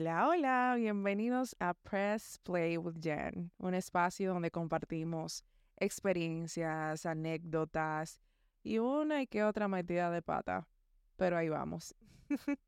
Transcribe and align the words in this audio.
Hola, 0.02 0.28
hola, 0.28 0.74
bienvenidos 0.78 1.54
a 1.60 1.74
Press 1.74 2.38
Play 2.42 2.78
with 2.78 3.02
Jen, 3.02 3.52
un 3.58 3.74
espacio 3.74 4.32
donde 4.32 4.50
compartimos 4.50 5.44
experiencias, 5.76 7.04
anécdotas 7.04 8.18
y 8.62 8.78
una 8.78 9.20
y 9.20 9.26
que 9.26 9.44
otra 9.44 9.68
metida 9.68 10.10
de 10.10 10.22
pata. 10.22 10.66
Pero 11.16 11.36
ahí 11.36 11.50
vamos. 11.50 11.94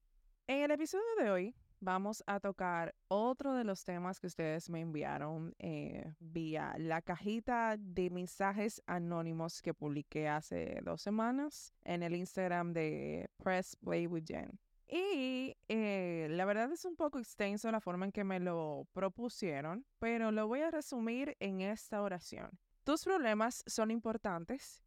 en 0.46 0.62
el 0.62 0.72
episodio 0.72 1.06
de 1.18 1.30
hoy 1.30 1.56
vamos 1.80 2.22
a 2.26 2.38
tocar 2.38 2.94
otro 3.08 3.54
de 3.54 3.64
los 3.64 3.82
temas 3.82 4.20
que 4.20 4.26
ustedes 4.26 4.68
me 4.68 4.80
enviaron 4.80 5.54
eh, 5.58 6.12
vía 6.20 6.74
la 6.76 7.00
cajita 7.00 7.76
de 7.78 8.10
mensajes 8.10 8.82
anónimos 8.86 9.62
que 9.62 9.72
publiqué 9.72 10.28
hace 10.28 10.80
dos 10.82 11.00
semanas 11.00 11.72
en 11.82 12.02
el 12.02 12.14
Instagram 12.14 12.74
de 12.74 13.30
Press 13.38 13.74
Play 13.76 14.06
with 14.06 14.24
Jen. 14.26 14.60
Y 14.94 15.56
eh, 15.68 16.26
la 16.28 16.44
verdad 16.44 16.70
es 16.70 16.84
un 16.84 16.96
poco 16.96 17.18
extenso 17.18 17.72
la 17.72 17.80
forma 17.80 18.04
en 18.04 18.12
que 18.12 18.24
me 18.24 18.38
lo 18.40 18.86
propusieron, 18.92 19.86
pero 19.98 20.30
lo 20.32 20.46
voy 20.46 20.60
a 20.60 20.70
resumir 20.70 21.34
en 21.40 21.62
esta 21.62 22.02
oración. 22.02 22.50
Tus 22.84 23.02
problemas 23.02 23.64
son 23.66 23.90
importantes, 23.90 24.82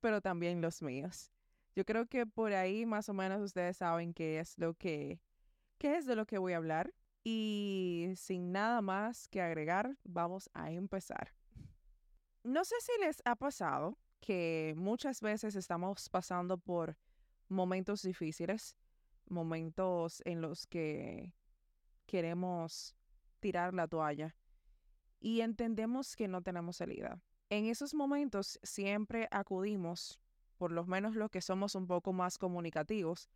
pero 0.00 0.20
también 0.20 0.60
los 0.60 0.82
míos. 0.82 1.32
Yo 1.74 1.84
creo 1.84 2.06
que 2.06 2.26
por 2.26 2.52
ahí 2.52 2.86
más 2.86 3.08
o 3.08 3.12
menos 3.12 3.42
ustedes 3.42 3.78
saben 3.78 4.14
qué 4.14 4.38
es 4.38 4.56
lo 4.56 4.74
que, 4.74 5.20
qué 5.78 5.96
es 5.96 6.06
de 6.06 6.14
lo 6.14 6.26
que 6.26 6.38
voy 6.38 6.52
a 6.52 6.58
hablar. 6.58 6.94
Y 7.24 8.12
sin 8.14 8.52
nada 8.52 8.80
más 8.82 9.26
que 9.26 9.42
agregar, 9.42 9.98
vamos 10.04 10.48
a 10.54 10.70
empezar. 10.70 11.34
No 12.44 12.64
sé 12.64 12.76
si 12.82 12.92
les 13.04 13.20
ha 13.24 13.34
pasado 13.34 13.98
que 14.20 14.74
muchas 14.76 15.20
veces 15.20 15.56
estamos 15.56 16.08
pasando 16.08 16.56
por 16.56 16.96
momentos 17.48 18.02
difíciles 18.02 18.76
momentos 19.30 20.22
en 20.24 20.40
los 20.40 20.66
que 20.66 21.34
queremos 22.06 22.96
tirar 23.40 23.74
la 23.74 23.88
toalla 23.88 24.34
y 25.20 25.42
entendemos 25.42 26.16
que 26.16 26.28
no 26.28 26.42
tenemos 26.42 26.76
salida. 26.76 27.22
En 27.50 27.66
esos 27.66 27.94
momentos 27.94 28.58
siempre 28.62 29.28
acudimos, 29.30 30.20
por 30.56 30.72
lo 30.72 30.84
menos 30.84 31.14
los 31.16 31.30
que 31.30 31.40
somos 31.40 31.74
un 31.74 31.86
poco 31.86 32.12
más 32.12 32.38
comunicativos, 32.38 33.28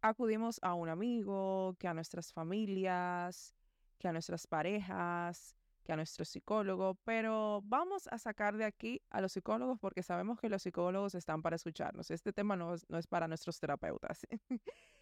acudimos 0.00 0.58
a 0.62 0.74
un 0.74 0.88
amigo, 0.88 1.74
que 1.78 1.88
a 1.88 1.94
nuestras 1.94 2.32
familias, 2.32 3.54
que 3.98 4.08
a 4.08 4.12
nuestras 4.12 4.46
parejas, 4.46 5.56
que 5.84 5.92
a 5.92 5.96
nuestro 5.96 6.24
psicólogo, 6.24 6.96
pero 7.04 7.62
vamos 7.64 8.06
a 8.08 8.18
sacar 8.18 8.56
de 8.56 8.64
aquí 8.64 9.00
a 9.10 9.20
los 9.20 9.32
psicólogos 9.32 9.78
porque 9.80 10.02
sabemos 10.02 10.40
que 10.40 10.48
los 10.48 10.62
psicólogos 10.62 11.14
están 11.14 11.42
para 11.42 11.56
escucharnos. 11.56 12.10
Este 12.10 12.32
tema 12.32 12.56
no 12.56 12.74
no 12.88 12.98
es 12.98 13.06
para 13.06 13.28
nuestros 13.28 13.58
terapeutas. 13.58 14.26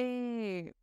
Eh, 0.00 0.74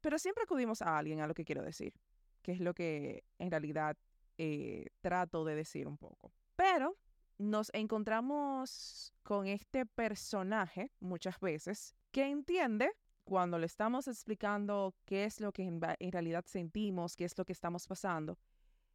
pero 0.00 0.18
siempre 0.18 0.42
acudimos 0.42 0.82
a 0.82 0.98
alguien, 0.98 1.20
a 1.20 1.28
lo 1.28 1.34
que 1.34 1.44
quiero 1.44 1.62
decir, 1.62 1.94
que 2.42 2.50
es 2.50 2.58
lo 2.58 2.74
que 2.74 3.22
en 3.38 3.48
realidad 3.48 3.96
eh, 4.38 4.86
trato 5.00 5.44
de 5.44 5.54
decir 5.54 5.86
un 5.86 5.96
poco. 5.96 6.32
Pero 6.56 6.96
nos 7.38 7.70
encontramos 7.74 9.12
con 9.22 9.46
este 9.46 9.86
personaje 9.86 10.90
muchas 10.98 11.38
veces 11.38 11.94
que 12.10 12.24
entiende 12.24 12.90
cuando 13.22 13.56
le 13.56 13.66
estamos 13.66 14.08
explicando 14.08 14.96
qué 15.04 15.24
es 15.26 15.40
lo 15.40 15.52
que 15.52 15.62
en, 15.62 15.80
en, 16.00 16.12
realidad 16.12 16.44
sentimos, 16.44 17.14
qué 17.14 17.24
es 17.24 17.38
lo 17.38 17.44
que 17.44 17.52
estamos 17.52 17.86
pasando. 17.86 18.36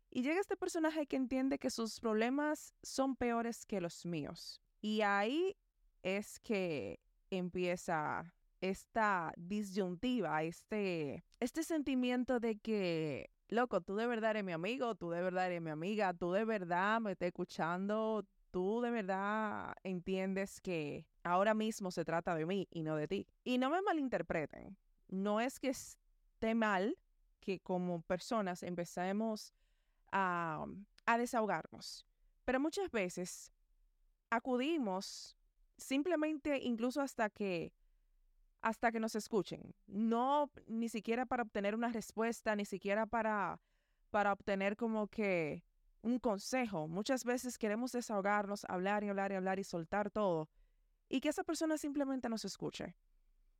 Y 0.09 0.22
llega 0.22 0.42
este 0.42 0.58
personaje 0.58 1.08
que 1.08 1.16
entiende 1.16 1.59
que 1.59 1.69
sus 1.69 2.02
problemas 2.02 2.73
son 2.83 3.16
peores 3.16 3.66
que 3.66 3.80
los 3.80 4.05
míos. 4.05 4.61
Y 4.81 4.99
ahí 4.99 5.55
es 6.03 6.42
que 6.42 6.99
empieza 7.30 8.33
esta 8.61 9.33
disyuntiva, 9.38 10.44
este, 10.44 11.26
este 11.39 11.64
sentimiento 11.64 12.39
de 12.39 12.60
que, 12.60 13.32
loco, 13.49 13.82
tú 13.82 13.95
de 13.95 14.05
verdad 14.05 14.32
eres 14.32 14.44
mi 14.44 14.54
amigo, 14.54 14.95
tú 14.95 15.10
de 15.10 15.22
verdad 15.22 15.48
eres 15.48 15.61
mi 15.61 15.72
amiga, 15.72 16.14
tú 16.14 16.32
de 16.32 16.45
verdad 16.45 17.02
me 17.02 17.11
estás 17.11 17.27
escuchando, 17.27 18.26
tú 18.52 18.82
de 18.82 18.92
verdad 18.92 19.73
entiendes 19.83 20.61
que 20.61 21.08
ahora 21.23 21.54
mismo 21.54 21.89
se 21.92 22.05
trata 22.05 22.36
de 22.36 22.45
mí 22.45 22.67
y 22.71 22.83
no 22.83 22.95
de 22.95 23.08
ti. 23.08 23.27
Y 23.44 23.58
no 23.58 23.70
me 23.71 23.82
malinterpreten, 23.82 24.77
no 25.10 25.42
es 25.42 25.60
que 25.60 25.70
esté 25.70 26.54
mal 26.54 26.98
que 27.39 27.60
como 27.60 28.04
personas 28.04 28.61
empecemos 28.61 29.54
a, 30.11 30.66
a 31.08 31.17
desahogarnos, 31.17 32.05
pero 32.45 32.60
muchas 32.60 32.92
veces 32.92 33.52
acudimos 34.30 35.36
simplemente 35.77 36.60
incluso 36.60 37.02
hasta 37.02 37.30
que 37.30 37.73
hasta 38.61 38.92
que 38.92 38.99
nos 38.99 39.16
escuchen. 39.16 39.73
No 39.88 40.52
ni 40.67 40.89
siquiera 40.89 41.26
para 41.26 41.44
obtener 41.44 41.76
una 41.76 41.89
respuesta, 41.89 42.55
ni 42.55 42.66
siquiera 42.66 43.05
para, 43.05 43.60
para 44.10 44.33
obtener 44.33 44.77
como 44.77 45.08
que 45.08 45.64
un 46.02 46.20
consejo. 46.20 46.88
Muchas 46.88 47.23
veces 47.23 47.58
queremos 47.58 47.92
desahogarnos, 47.92 48.66
hablar 48.67 49.04
y 49.04 49.10
hablar 49.10 49.32
y 49.32 49.36
hablar 49.36 49.60
y 49.60 49.64
soltar 49.64 50.11
todo. 50.11 50.50
Y 51.10 51.20
que 51.21 51.30
esa 51.30 51.44
persona 51.44 51.77
simplemente 51.77 52.30
nos 52.30 52.45
escuche. 52.45 52.95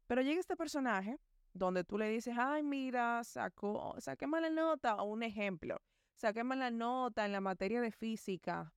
Pero 0.08 0.22
llega 0.22 0.40
este 0.40 0.56
personaje 0.56 1.20
donde 1.54 1.84
tú 1.84 1.98
le 1.98 2.08
dices, 2.08 2.36
ay, 2.38 2.64
mira, 2.64 3.24
sacó, 3.24 3.96
saqué 4.00 4.28
mala 4.28 4.50
nota, 4.50 4.96
o 4.96 5.06
un 5.06 5.24
ejemplo, 5.24 5.82
saqué 6.14 6.44
mala 6.44 6.72
nota 6.72 7.26
en 7.26 7.32
la 7.32 7.42
materia 7.42 7.82
de 7.82 7.92
física. 7.92 8.74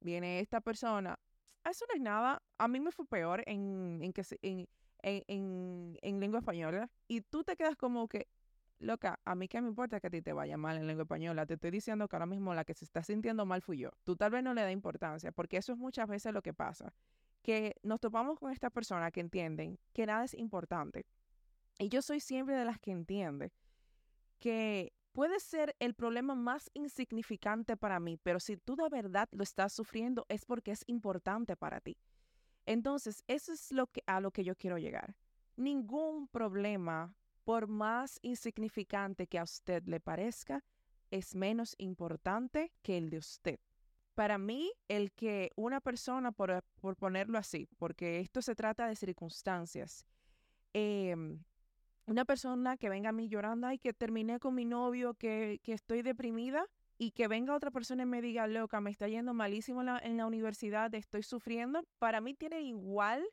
Viene 0.00 0.40
esta 0.40 0.60
persona. 0.60 1.18
Eso 1.64 1.84
no 1.88 1.94
es 1.94 2.00
nada. 2.00 2.42
A 2.58 2.68
mí 2.68 2.80
me 2.80 2.90
fue 2.90 3.06
peor 3.06 3.42
en, 3.46 4.00
en 4.02 4.12
que 4.12 4.22
en, 4.42 4.66
en, 5.02 5.98
en, 6.02 6.20
lengua 6.20 6.40
española 6.40 6.90
y 7.08 7.20
tú 7.20 7.44
te 7.44 7.56
quedas 7.56 7.76
como 7.76 8.08
que, 8.08 8.28
loca, 8.78 9.20
a 9.24 9.34
mí 9.34 9.48
qué 9.48 9.60
me 9.60 9.68
importa 9.68 10.00
que 10.00 10.06
a 10.06 10.10
ti 10.10 10.22
te 10.22 10.32
vaya 10.32 10.56
mal 10.56 10.76
en 10.76 10.86
lengua 10.86 11.02
española. 11.02 11.46
Te 11.46 11.54
estoy 11.54 11.70
diciendo 11.70 12.08
que 12.08 12.16
ahora 12.16 12.26
mismo 12.26 12.54
la 12.54 12.64
que 12.64 12.74
se 12.74 12.84
está 12.84 13.02
sintiendo 13.02 13.46
mal 13.46 13.62
fui 13.62 13.78
yo. 13.78 13.90
Tú 14.04 14.16
tal 14.16 14.30
vez 14.30 14.42
no 14.42 14.54
le 14.54 14.62
da 14.62 14.70
importancia, 14.70 15.32
porque 15.32 15.56
eso 15.56 15.72
es 15.72 15.78
muchas 15.78 16.08
veces 16.08 16.32
lo 16.32 16.42
que 16.42 16.52
pasa. 16.52 16.92
Que 17.42 17.76
nos 17.82 18.00
topamos 18.00 18.38
con 18.38 18.52
esta 18.52 18.70
persona 18.70 19.10
que 19.10 19.20
entienden 19.20 19.78
que 19.92 20.06
nada 20.06 20.24
es 20.24 20.34
importante. 20.34 21.06
Y 21.78 21.88
yo 21.88 22.02
soy 22.02 22.20
siempre 22.20 22.54
de 22.56 22.64
las 22.64 22.78
que 22.78 22.90
entiende 22.90 23.52
que 24.38 24.92
puede 25.12 25.40
ser 25.40 25.74
el 25.78 25.94
problema 25.94 26.34
más 26.34 26.70
insignificante 26.74 27.76
para 27.76 28.00
mí, 28.00 28.16
pero 28.22 28.40
si 28.40 28.56
tú 28.56 28.76
de 28.76 28.88
verdad 28.88 29.28
lo 29.32 29.42
estás 29.42 29.72
sufriendo 29.72 30.26
es 30.28 30.44
porque 30.44 30.72
es 30.72 30.84
importante 30.86 31.56
para 31.56 31.80
ti. 31.80 31.96
Entonces, 32.66 33.24
eso 33.26 33.52
es 33.52 33.72
lo 33.72 33.86
que, 33.86 34.02
a 34.06 34.20
lo 34.20 34.30
que 34.30 34.44
yo 34.44 34.54
quiero 34.54 34.78
llegar. 34.78 35.16
Ningún 35.56 36.28
problema, 36.28 37.14
por 37.44 37.66
más 37.66 38.18
insignificante 38.22 39.26
que 39.26 39.38
a 39.38 39.42
usted 39.42 39.82
le 39.86 40.00
parezca, 40.00 40.64
es 41.10 41.34
menos 41.34 41.74
importante 41.78 42.72
que 42.82 42.96
el 42.96 43.10
de 43.10 43.18
usted. 43.18 43.58
Para 44.14 44.38
mí, 44.38 44.72
el 44.88 45.12
que 45.12 45.50
una 45.56 45.80
persona, 45.80 46.32
por, 46.32 46.62
por 46.80 46.96
ponerlo 46.96 47.38
así, 47.38 47.68
porque 47.78 48.20
esto 48.20 48.42
se 48.42 48.54
trata 48.54 48.86
de 48.86 48.96
circunstancias, 48.96 50.06
em, 50.72 51.42
una 52.06 52.24
persona 52.24 52.76
que 52.76 52.88
venga 52.88 53.10
a 53.10 53.12
mí 53.12 53.28
llorando, 53.28 53.70
y 53.72 53.78
que 53.78 53.92
terminé 53.92 54.38
con 54.38 54.54
mi 54.54 54.64
novio, 54.64 55.14
que, 55.14 55.60
que 55.62 55.72
estoy 55.72 56.02
deprimida, 56.02 56.66
y 57.02 57.12
que 57.12 57.28
venga 57.28 57.56
otra 57.56 57.70
persona 57.70 58.02
y 58.02 58.06
me 58.06 58.20
diga, 58.20 58.46
loca, 58.46 58.78
me 58.82 58.90
está 58.90 59.08
yendo 59.08 59.32
malísimo 59.32 59.80
en 59.80 60.18
la, 60.18 60.26
universidad, 60.26 60.94
estoy 60.94 61.22
sufriendo, 61.22 61.82
para 61.98 62.20
mí 62.20 62.34
tiene 62.34 62.60
igual 62.60 63.26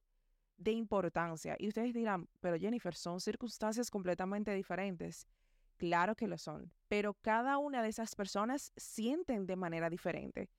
de 0.56 0.72
importancia. 0.72 1.58
Y 1.60 1.68
ustedes 1.68 1.94
dirán, 1.94 2.30
pero 2.40 2.58
Jennifer, 2.58 2.96
son 2.96 3.20
circunstancias 3.20 3.92
completamente 3.92 4.54
diferentes. 4.54 5.28
Claro 5.76 6.16
que 6.16 6.30
lo 6.30 6.38
son, 6.38 6.72
pero 6.88 7.14
cada 7.16 7.58
una 7.58 7.84
de 7.84 7.90
esas 7.90 8.16
personas 8.16 8.72
sienten 8.78 9.46
de 9.46 9.58
manera 9.58 9.90
diferente. 9.90 10.50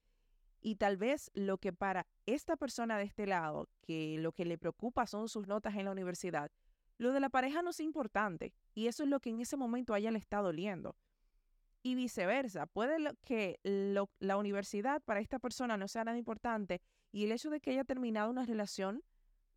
Y 0.60 0.76
tal 0.76 0.98
vez 0.98 1.30
lo 1.32 1.56
que 1.56 1.72
para 1.72 2.06
esta 2.26 2.58
persona 2.58 2.98
de 2.98 3.04
este 3.04 3.26
lado, 3.26 3.70
que 3.80 4.18
lo 4.18 4.32
que 4.32 4.44
le 4.44 4.58
preocupa 4.58 5.06
son 5.06 5.30
sus 5.30 5.46
notas 5.46 5.76
en 5.76 5.86
la 5.86 5.92
universidad, 5.92 6.50
lo 6.98 7.12
de 7.12 7.20
la 7.20 7.30
pareja 7.30 7.62
no 7.62 7.70
es 7.70 7.80
importante. 7.80 8.52
Y 8.74 8.86
eso 8.86 9.02
es 9.02 9.08
lo 9.08 9.18
que 9.18 9.30
en 9.30 9.40
ese 9.40 9.56
momento 9.56 9.94
a 9.94 9.98
ella 9.98 10.10
le 10.10 10.18
está 10.18 10.42
doliendo 10.42 10.94
y 11.82 11.94
viceversa. 11.94 12.66
Puede 12.66 12.98
que 13.24 13.60
la 13.62 14.36
universidad 14.36 15.02
para 15.02 15.20
esta 15.20 15.38
persona 15.38 15.76
no 15.76 15.88
sea 15.88 16.04
nada 16.04 16.18
importante 16.18 16.80
y 17.12 17.24
el 17.24 17.32
hecho 17.32 17.50
de 17.50 17.60
que 17.60 17.70
haya 17.70 17.84
terminado 17.84 18.30
una 18.30 18.44
relación, 18.44 19.02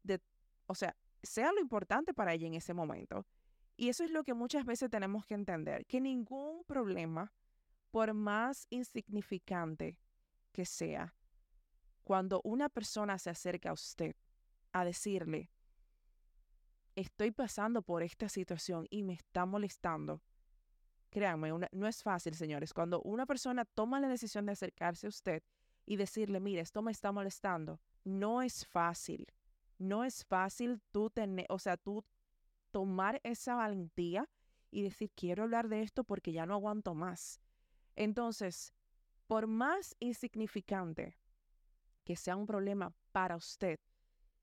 de, 0.04 0.22
o 0.68 0.76
sea, 0.76 0.96
sea 1.24 1.52
lo 1.52 1.60
importante 1.60 2.14
para 2.14 2.34
ella 2.34 2.48
en 2.48 2.54
ese 2.54 2.74
momento. 2.74 3.26
Y 3.78 3.90
eso 3.90 4.04
es 4.04 4.12
lo 4.12 4.24
que 4.24 4.34
muchas 4.34 4.66
veces 4.66 4.90
tenemos 4.90 5.26
que 5.26 5.34
entender, 5.34 5.86
que 5.86 6.00
ningún 6.00 6.64
problema, 6.66 7.34
por 7.90 8.14
más 8.14 8.68
insignificante 8.70 9.98
que 10.52 10.66
sea, 10.66 11.16
cuando 12.04 12.42
una 12.44 12.70
persona 12.70 13.18
se 13.18 13.30
acerca 13.30 13.70
a 13.70 13.74
usted 13.74 14.16
a 14.72 14.86
decirle, 14.86 15.50
estoy 16.96 17.32
pasando 17.32 17.82
por 17.82 18.04
esta 18.04 18.30
situación 18.30 18.88
y 18.90 19.04
me 19.04 19.14
está 19.14 19.46
molestando, 19.46 20.22
Créanme, 21.12 21.52
no 21.74 21.88
es 21.88 22.02
fácil, 22.02 22.34
señores. 22.36 22.74
Cuando 22.74 23.02
una 23.02 23.26
persona 23.26 23.66
toma 23.66 24.00
la 24.00 24.08
decisión 24.08 24.46
de 24.46 24.54
acercarse 24.54 25.08
a 25.08 25.10
usted 25.10 25.44
y 25.86 25.98
decirle, 25.98 26.40
mire, 26.40 26.62
esto 26.62 26.82
me 26.82 26.92
está 26.92 27.12
molestando, 27.12 27.82
no 28.06 28.42
es 28.42 28.66
fácil. 28.66 29.28
No 29.78 30.06
es 30.06 30.24
fácil 30.24 30.82
tú 30.92 31.10
tener, 31.10 31.46
o 31.50 31.60
sea, 31.60 31.76
tú 31.76 32.06
tomar 32.72 33.20
esa 33.24 33.56
valentía 33.56 34.30
y 34.70 34.84
decir, 34.84 35.12
quiero 35.14 35.44
hablar 35.44 35.68
de 35.68 35.82
esto 35.82 36.06
porque 36.06 36.32
ya 36.32 36.46
no 36.46 36.54
aguanto 36.54 36.96
más. 36.96 37.42
Entonces, 37.98 38.74
por 39.28 39.48
más 39.48 39.96
insignificante 40.00 41.18
que 42.06 42.16
sea 42.16 42.38
un 42.38 42.46
problema 42.46 42.94
para 43.12 43.36
usted, 43.36 43.80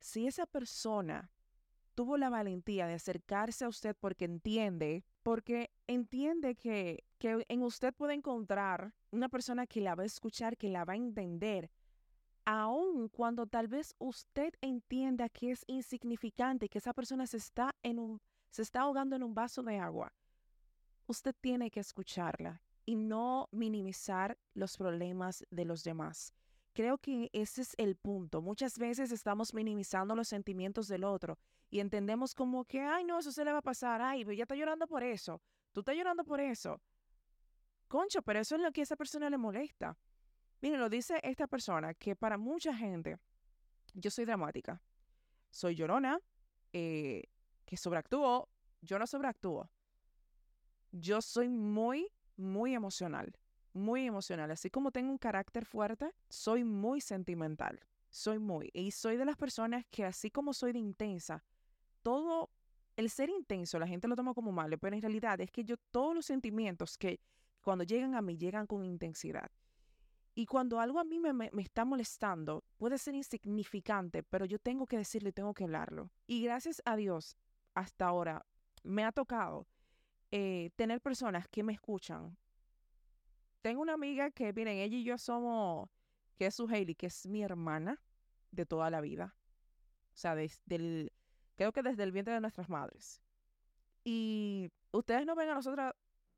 si 0.00 0.26
esa 0.26 0.44
persona 0.44 1.30
tuvo 1.94 2.18
la 2.18 2.28
valentía 2.28 2.86
de 2.86 2.94
acercarse 2.94 3.64
a 3.64 3.68
usted 3.68 3.96
porque 3.98 4.26
entiende, 4.26 5.04
porque 5.22 5.70
entiende 5.88 6.54
que, 6.54 7.04
que 7.18 7.44
en 7.48 7.62
usted 7.62 7.92
puede 7.92 8.14
encontrar 8.14 8.94
una 9.10 9.28
persona 9.28 9.66
que 9.66 9.80
la 9.80 9.94
va 9.94 10.04
a 10.04 10.06
escuchar, 10.06 10.56
que 10.56 10.68
la 10.68 10.84
va 10.84 10.92
a 10.92 10.96
entender, 10.96 11.70
aun 12.44 13.08
cuando 13.08 13.46
tal 13.46 13.68
vez 13.68 13.94
usted 13.98 14.54
entienda 14.60 15.28
que 15.28 15.50
es 15.50 15.64
insignificante, 15.66 16.68
que 16.68 16.78
esa 16.78 16.92
persona 16.92 17.26
se 17.26 17.38
está, 17.38 17.74
en 17.82 17.98
un, 17.98 18.20
se 18.50 18.62
está 18.62 18.82
ahogando 18.82 19.16
en 19.16 19.22
un 19.22 19.34
vaso 19.34 19.62
de 19.62 19.78
agua, 19.78 20.14
usted 21.06 21.34
tiene 21.40 21.70
que 21.70 21.80
escucharla 21.80 22.62
y 22.84 22.96
no 22.96 23.48
minimizar 23.50 24.38
los 24.54 24.76
problemas 24.76 25.44
de 25.50 25.64
los 25.64 25.84
demás. 25.84 26.32
Creo 26.74 26.98
que 26.98 27.28
ese 27.32 27.62
es 27.62 27.74
el 27.76 27.96
punto. 27.96 28.40
Muchas 28.40 28.78
veces 28.78 29.10
estamos 29.10 29.52
minimizando 29.52 30.14
los 30.14 30.28
sentimientos 30.28 30.86
del 30.86 31.04
otro 31.04 31.38
y 31.70 31.80
entendemos 31.80 32.34
como 32.34 32.64
que, 32.64 32.80
ay, 32.80 33.04
no, 33.04 33.18
eso 33.18 33.32
se 33.32 33.44
le 33.44 33.52
va 33.52 33.58
a 33.58 33.62
pasar, 33.62 34.00
ay, 34.00 34.24
ya 34.36 34.44
está 34.44 34.54
llorando 34.54 34.86
por 34.86 35.02
eso, 35.02 35.40
tú 35.78 35.90
estás 35.90 35.96
llorando 35.96 36.24
por 36.24 36.40
eso. 36.40 36.80
Concho, 37.86 38.20
pero 38.22 38.40
eso 38.40 38.56
es 38.56 38.60
lo 38.60 38.72
que 38.72 38.80
a 38.80 38.84
esa 38.84 38.96
persona 38.96 39.30
le 39.30 39.38
molesta. 39.38 39.96
Miren, 40.60 40.80
lo 40.80 40.88
dice 40.88 41.20
esta 41.22 41.46
persona 41.46 41.94
que 41.94 42.16
para 42.16 42.36
mucha 42.36 42.74
gente, 42.74 43.18
yo 43.94 44.10
soy 44.10 44.24
dramática, 44.24 44.82
soy 45.50 45.76
llorona, 45.76 46.20
eh, 46.72 47.22
que 47.64 47.76
sobreactúo, 47.76 48.48
yo 48.82 48.98
no 48.98 49.06
sobreactúo. 49.06 49.70
Yo 50.90 51.22
soy 51.22 51.48
muy, 51.48 52.10
muy 52.36 52.74
emocional, 52.74 53.32
muy 53.72 54.06
emocional. 54.06 54.50
Así 54.50 54.70
como 54.70 54.90
tengo 54.90 55.12
un 55.12 55.18
carácter 55.18 55.64
fuerte, 55.64 56.12
soy 56.28 56.64
muy 56.64 57.00
sentimental, 57.00 57.78
soy 58.10 58.40
muy. 58.40 58.70
Y 58.72 58.90
soy 58.90 59.16
de 59.16 59.24
las 59.24 59.36
personas 59.36 59.84
que 59.90 60.04
así 60.04 60.30
como 60.30 60.52
soy 60.52 60.72
de 60.72 60.80
intensa, 60.80 61.44
todo, 62.02 62.50
el 62.98 63.10
ser 63.10 63.30
intenso, 63.30 63.78
la 63.78 63.86
gente 63.86 64.08
lo 64.08 64.16
toma 64.16 64.34
como 64.34 64.50
malo, 64.50 64.76
pero 64.76 64.96
en 64.96 65.00
realidad 65.00 65.40
es 65.40 65.52
que 65.52 65.64
yo 65.64 65.76
todos 65.92 66.16
los 66.16 66.26
sentimientos 66.26 66.98
que 66.98 67.20
cuando 67.60 67.84
llegan 67.84 68.16
a 68.16 68.22
mí 68.22 68.36
llegan 68.36 68.66
con 68.66 68.84
intensidad. 68.84 69.52
Y 70.34 70.46
cuando 70.46 70.80
algo 70.80 70.98
a 70.98 71.04
mí 71.04 71.20
me, 71.20 71.48
está 71.62 71.84
molestando, 71.84 72.64
puede 72.76 72.98
ser 72.98 73.14
insignificante, 73.14 74.24
pero 74.24 74.46
yo 74.46 74.58
tengo 74.58 74.84
que 74.84 74.98
decirlo 74.98 75.28
y 75.28 75.32
tengo 75.32 75.54
que 75.54 75.62
hablarlo. 75.62 76.10
Y 76.26 76.42
gracias 76.42 76.82
a 76.84 76.96
Dios, 76.96 77.36
hasta 77.72 78.06
ahora, 78.06 78.44
me 78.82 79.04
ha 79.04 79.12
tocado 79.12 79.68
eh, 80.32 80.70
tener 80.74 81.00
personas 81.00 81.46
que 81.46 81.62
me 81.62 81.74
escuchan. 81.74 82.36
Tengo 83.62 83.80
una 83.80 83.92
amiga 83.92 84.32
que, 84.32 84.52
miren, 84.52 84.76
ella 84.76 84.96
y 84.96 85.04
yo 85.04 85.18
somos, 85.18 85.88
que 86.36 86.46
es 86.46 86.54
su 86.56 86.66
Hailey, 86.66 86.96
que 86.96 87.06
es 87.06 87.26
mi 87.26 87.44
hermana 87.44 88.02
de 88.50 88.66
toda 88.66 88.90
la 88.90 89.00
vida. 89.00 89.36
O 90.14 90.16
sea, 90.16 90.34
desde 90.34 90.74
el, 90.74 91.12
creo 91.58 91.72
que 91.72 91.82
desde 91.82 92.04
el 92.04 92.12
vientre 92.12 92.32
de 92.32 92.40
nuestras 92.40 92.68
madres. 92.68 93.20
Y 94.04 94.70
ustedes 94.92 95.26
no 95.26 95.34
ven 95.34 95.50
a 95.50 95.54
nosotras 95.54 95.92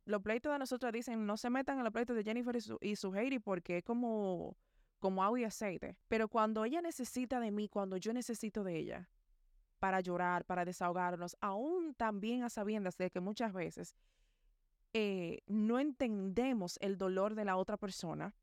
los 0.06 0.22
pleitos 0.22 0.50
de 0.50 0.58
nosotros 0.58 0.92
dicen 0.92 1.26
no 1.26 1.36
se 1.36 1.50
metan 1.50 1.76
en 1.76 1.84
los 1.84 1.92
pleitos 1.92 2.16
de 2.16 2.24
Jennifer 2.24 2.56
y 2.56 2.60
su, 2.62 2.78
y 2.80 2.96
su 2.96 3.12
porque 3.44 3.76
es 3.78 3.84
como, 3.84 4.56
como 4.98 5.22
agua 5.22 5.38
y 5.38 5.44
aceite. 5.44 5.94
Pero 6.08 6.28
cuando 6.28 6.64
ella 6.64 6.80
necesita 6.80 7.38
de 7.38 7.50
mí, 7.50 7.68
cuando 7.68 7.98
yo 7.98 8.14
necesito 8.14 8.64
de 8.64 8.76
ella, 8.76 9.10
para 9.78 10.00
llorar, 10.00 10.46
para 10.46 10.64
desahogarnos, 10.64 11.36
aún 11.40 11.94
también 11.94 12.42
a 12.42 12.48
sabiendas 12.48 12.96
de 12.96 13.10
que 13.10 13.20
muchas 13.20 13.52
veces 13.52 13.94
eh, 14.94 15.42
no 15.46 15.78
entendemos 15.78 16.78
el 16.80 16.96
dolor 16.96 17.34
de 17.34 17.44
la 17.44 17.56
otra 17.56 17.76
persona, 17.76 18.34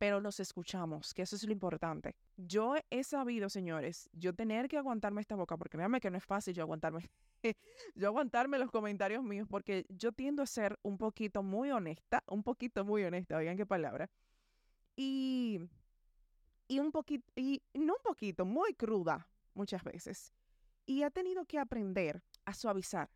pero 0.00 0.18
nos 0.18 0.40
escuchamos, 0.40 1.12
que 1.12 1.20
eso 1.20 1.36
es 1.36 1.44
lo 1.44 1.52
importante. 1.52 2.16
Yo 2.38 2.74
he 2.88 3.04
sabido, 3.04 3.50
señores, 3.50 4.08
yo 4.14 4.34
tener 4.34 4.66
que 4.66 4.78
aguantarme 4.78 5.20
esta 5.20 5.36
boca, 5.36 5.58
porque 5.58 5.76
créanme 5.76 6.00
que 6.00 6.10
no 6.10 6.16
es 6.16 6.24
fácil 6.24 6.54
yo 6.54 6.62
aguantarme 6.62 7.10
yo 7.94 8.06
aguantarme 8.06 8.58
los 8.58 8.70
comentarios 8.70 9.22
míos 9.22 9.46
porque 9.50 9.84
yo 9.90 10.12
tiendo 10.12 10.42
a 10.42 10.46
ser 10.46 10.78
un 10.82 10.96
poquito 10.96 11.42
muy 11.42 11.70
honesta, 11.70 12.24
un 12.28 12.42
poquito 12.42 12.82
muy 12.82 13.04
honesta, 13.04 13.36
oigan 13.36 13.58
qué 13.58 13.66
palabra. 13.66 14.08
Y, 14.96 15.60
y 16.66 16.78
un 16.78 16.92
poquito, 16.92 17.30
y 17.36 17.62
no 17.74 17.92
un 17.92 18.02
poquito, 18.02 18.46
muy 18.46 18.72
cruda 18.72 19.28
muchas 19.52 19.84
veces. 19.84 20.32
Y 20.86 21.02
he 21.02 21.10
tenido 21.10 21.44
que 21.44 21.58
aprender 21.58 22.22
a 22.46 22.54
suavizar 22.54 23.10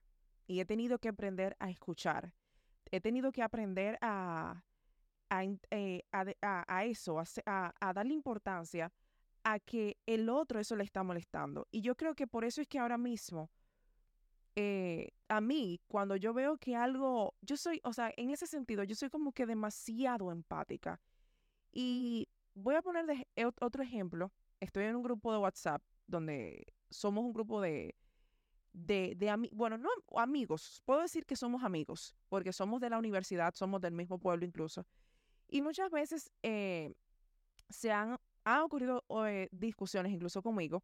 y 0.46 0.60
he 0.60 0.66
tenido 0.66 0.98
que 0.98 1.08
aprender 1.08 1.56
a 1.60 1.70
escuchar. 1.70 2.34
He 2.90 3.00
tenido 3.00 3.32
que 3.32 3.40
aprender 3.40 3.96
a, 4.02 4.62
a, 5.30 5.44
eh, 5.70 6.04
a, 6.12 6.84
eso, 6.84 7.18
a, 7.46 7.74
a 7.80 7.92
darle 7.92 8.14
importancia 8.14 8.92
a 9.42 9.58
que 9.58 9.98
el 10.06 10.28
otro 10.28 10.60
eso 10.60 10.76
le 10.76 10.84
está 10.84 11.02
molestando. 11.02 11.66
Y 11.70 11.82
yo 11.82 11.96
creo 11.96 12.14
que 12.14 12.26
por 12.26 12.44
eso 12.44 12.60
es 12.60 12.68
que 12.68 12.78
ahora 12.78 12.98
mismo 12.98 13.50
eh, 14.56 15.10
a 15.28 15.40
mí, 15.40 15.80
cuando 15.88 16.16
yo 16.16 16.32
veo 16.32 16.58
que 16.58 16.76
algo, 16.76 17.34
yo 17.40 17.56
soy, 17.56 17.80
o 17.84 17.92
sea, 17.92 18.12
en 18.16 18.30
ese 18.30 18.46
sentido, 18.46 18.84
yo 18.84 18.94
soy 18.94 19.10
como 19.10 19.32
que 19.32 19.46
demasiado 19.46 20.30
empática. 20.30 21.00
Y 21.72 22.28
voy 22.54 22.76
a 22.76 22.82
poner 22.82 23.06
de, 23.06 23.26
otro 23.60 23.82
ejemplo. 23.82 24.32
Estoy 24.60 24.84
en 24.84 24.96
un 24.96 25.02
grupo 25.02 25.32
de 25.32 25.38
WhatsApp 25.38 25.82
donde 26.06 26.66
somos 26.90 27.24
un 27.24 27.32
grupo 27.32 27.60
de, 27.60 27.96
de, 28.72 29.14
de 29.16 29.50
bueno, 29.52 29.76
no 29.78 29.90
amigos, 30.16 30.82
puedo 30.84 31.00
decir 31.00 31.26
que 31.26 31.36
somos 31.36 31.64
amigos, 31.64 32.14
porque 32.28 32.52
somos 32.52 32.80
de 32.80 32.90
la 32.90 32.98
universidad, 32.98 33.54
somos 33.54 33.80
del 33.80 33.92
mismo 33.92 34.18
pueblo 34.18 34.44
incluso. 34.46 34.86
Y 35.49 35.62
muchas 35.62 35.91
veces 35.91 36.31
eh, 36.43 36.93
se 37.69 37.93
han, 37.93 38.19
han 38.44 38.61
ocurrido 38.61 39.05
eh, 39.26 39.49
discusiones 39.52 40.12
incluso 40.12 40.43
conmigo 40.43 40.82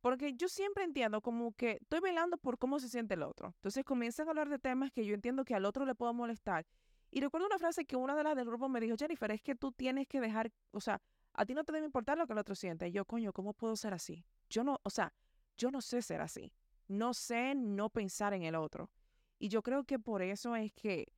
porque 0.00 0.34
yo 0.34 0.48
siempre 0.48 0.84
entiendo 0.84 1.20
como 1.20 1.52
que 1.52 1.78
estoy 1.80 2.00
velando 2.00 2.38
por 2.38 2.58
cómo 2.58 2.78
se 2.78 2.88
siente 2.88 3.14
el 3.14 3.22
otro. 3.22 3.48
Entonces 3.56 3.84
comienzan 3.84 4.26
a 4.26 4.30
hablar 4.30 4.48
de 4.48 4.58
temas 4.58 4.90
que 4.90 5.04
yo 5.04 5.14
entiendo 5.14 5.44
que 5.44 5.54
al 5.54 5.64
otro 5.64 5.84
le 5.84 5.94
puedo 5.94 6.14
molestar. 6.14 6.66
Y 7.10 7.20
recuerdo 7.20 7.46
una 7.46 7.58
frase 7.58 7.84
que 7.84 7.96
una 7.96 8.14
de 8.14 8.24
las 8.24 8.36
del 8.36 8.46
grupo 8.46 8.68
me 8.68 8.80
dijo, 8.80 8.96
Jennifer, 8.98 9.30
es 9.30 9.42
que 9.42 9.54
tú 9.54 9.72
tienes 9.72 10.06
que 10.06 10.20
dejar, 10.20 10.52
o 10.70 10.80
sea, 10.80 11.02
a 11.32 11.44
ti 11.44 11.54
no 11.54 11.64
te 11.64 11.72
debe 11.72 11.86
importar 11.86 12.16
lo 12.16 12.26
que 12.26 12.32
el 12.32 12.38
otro 12.38 12.54
siente. 12.54 12.88
Y 12.88 12.92
yo, 12.92 13.04
coño, 13.04 13.32
¿cómo 13.32 13.52
puedo 13.52 13.76
ser 13.76 13.92
así? 13.92 14.24
Yo 14.48 14.64
no, 14.64 14.80
o 14.82 14.90
sea, 14.90 15.12
yo 15.56 15.70
no 15.70 15.80
sé 15.80 16.02
ser 16.02 16.20
así. 16.20 16.52
No 16.88 17.12
sé 17.12 17.54
no 17.54 17.90
pensar 17.90 18.32
en 18.32 18.44
el 18.44 18.54
otro. 18.54 18.90
Y 19.38 19.48
yo 19.48 19.62
creo 19.62 19.84
que 19.84 19.98
por 19.98 20.22
eso 20.22 20.56
es 20.56 20.72
que 20.72 21.12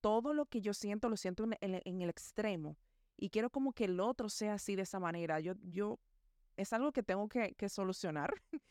todo 0.00 0.34
lo 0.34 0.46
que 0.46 0.60
yo 0.60 0.74
siento 0.74 1.08
lo 1.08 1.16
siento 1.16 1.44
en, 1.60 2.02
el 2.02 2.10
extremo. 2.10 2.76
Y 3.16 3.30
quiero 3.30 3.50
como 3.50 3.72
que 3.72 3.84
el 3.84 4.00
otro 4.00 4.28
sea 4.28 4.54
así 4.54 4.76
de 4.76 4.82
esa 4.82 4.98
manera. 4.98 5.40
Yo, 5.40 5.54
yo 5.62 5.98
es 6.56 6.72
algo 6.72 6.92
que 6.92 7.02
tengo 7.02 7.28
que, 7.28 7.68
solucionar, 7.68 8.32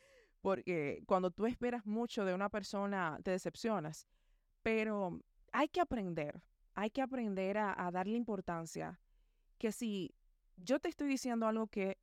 porque 0.42 1.04
cuando 1.06 1.32
tú 1.32 1.46
esperas 1.46 1.86
mucho 1.86 2.26
de 2.26 2.34
una 2.34 2.50
persona, 2.50 3.20
te 3.24 3.32
decepcionas. 3.32 4.08
Pero 4.64 5.20
hay 5.52 5.70
que 5.70 5.82
aprender, 5.82 6.42
hay 6.74 6.90
que 6.90 7.02
aprender 7.02 7.58
a, 7.58 7.90
darle 7.92 8.18
importancia. 8.18 9.00
Que 9.58 9.72
si 9.72 10.16
yo 10.58 10.80
te 10.80 10.90
estoy 10.90 11.08
diciendo 11.08 11.48
algo 11.48 11.68
que 11.68 11.98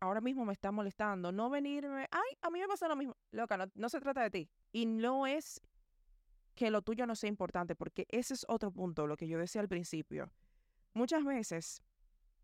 ahora 0.00 0.20
mismo 0.20 0.44
me 0.44 0.52
está 0.52 0.72
molestando, 0.72 1.32
no 1.32 1.50
venirme, 1.50 2.06
ay, 2.10 2.38
a 2.40 2.50
mí 2.50 2.60
me 2.60 2.68
pasa 2.68 2.88
lo 2.88 2.96
mismo. 2.96 3.16
Loca, 3.30 3.56
no, 3.56 3.66
no 3.74 3.88
se 3.88 4.00
trata 4.00 4.22
de 4.22 4.30
ti. 4.30 4.50
Y 4.72 4.86
no 4.86 5.26
es 5.26 5.60
que 6.60 6.70
lo 6.70 6.82
tuyo 6.82 7.06
no 7.06 7.16
sea 7.16 7.30
importante, 7.30 7.74
porque 7.74 8.06
ese 8.10 8.34
es 8.34 8.44
otro 8.46 8.70
punto, 8.70 9.06
lo 9.06 9.16
que 9.16 9.26
yo 9.26 9.38
decía 9.38 9.62
al 9.62 9.68
principio. 9.68 10.30
Muchas 10.92 11.24
veces 11.24 11.82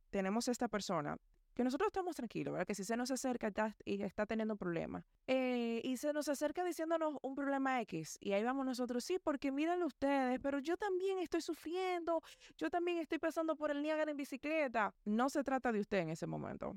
tenemos 0.08 0.48
esta 0.48 0.68
persona 0.68 1.18
que 1.52 1.62
nosotros 1.62 1.88
estamos 1.88 2.16
tranquilos, 2.16 2.52
¿verdad? 2.52 2.66
Que 2.66 2.74
si 2.74 2.82
se 2.82 2.96
nos 2.96 3.10
acerca 3.10 3.52
y 3.84 4.00
está 4.00 4.24
teniendo 4.24 4.56
problemas. 4.56 5.04
Eh, 5.26 5.82
y 5.84 5.98
se 5.98 6.14
nos 6.14 6.30
acerca 6.30 6.64
diciéndonos 6.64 7.18
un 7.20 7.34
problema 7.34 7.78
X. 7.82 8.16
Y 8.18 8.32
ahí 8.32 8.42
vamos 8.42 8.64
nosotros, 8.64 9.04
sí, 9.04 9.18
porque 9.22 9.52
mírenlo 9.52 9.84
ustedes, 9.84 10.40
pero 10.40 10.60
yo 10.60 10.78
también 10.78 11.18
estoy 11.18 11.42
sufriendo, 11.42 12.22
yo 12.56 12.70
también 12.70 12.96
estoy 12.96 13.18
pasando 13.18 13.54
por 13.54 13.70
el 13.70 13.82
Niágara 13.82 14.10
en 14.10 14.16
bicicleta. 14.16 14.94
No 15.04 15.28
se 15.28 15.44
trata 15.44 15.72
de 15.72 15.80
usted 15.80 15.98
en 15.98 16.08
ese 16.08 16.26
momento. 16.26 16.74